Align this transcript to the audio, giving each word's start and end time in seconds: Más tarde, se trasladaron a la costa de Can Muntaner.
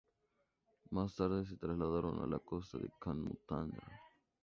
Más 0.89 1.13
tarde, 1.15 1.45
se 1.45 1.57
trasladaron 1.57 2.23
a 2.23 2.25
la 2.25 2.39
costa 2.39 2.79
de 2.79 2.89
Can 2.99 3.19
Muntaner. 3.21 3.83